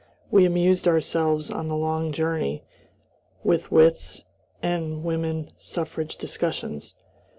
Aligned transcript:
We 0.31 0.45
amused 0.47 0.87
ourselves 0.87 1.51
on 1.51 1.67
the 1.67 1.75
long 1.75 2.11
journey 2.11 2.63
with 3.43 3.69
whist 3.71 4.25
and 4.59 5.03
woman 5.03 5.51
suffrage 5.57 6.17
discussions. 6.17 6.95